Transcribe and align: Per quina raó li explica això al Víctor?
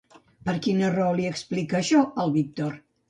Per 0.47 0.53
quina 0.67 0.89
raó 0.95 1.11
li 1.19 1.27
explica 1.33 1.81
això 1.81 2.03
al 2.25 2.35
Víctor? 2.39 2.75